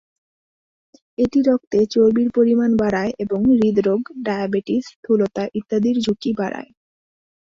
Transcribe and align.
এটি 1.17 1.39
রক্তে 1.41 1.79
চর্বির 1.93 2.29
পরিমাণ 2.37 2.69
বাড়ায় 2.77 3.11
এবং 3.19 3.39
হূদেরাগ, 3.49 4.01
ডায়াবেটিস, 4.25 4.83
স্থূলতা 4.91 5.43
ইত্যাদির 5.59 5.97
ঝুঁকি 6.05 6.31
বাড়ায়। 6.33 6.69